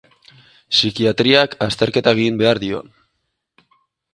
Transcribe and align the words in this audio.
Psikiatriak 0.77 1.53
azterketa 1.67 2.15
egin 2.17 2.41
behar 2.41 2.61
dio. 2.65 2.81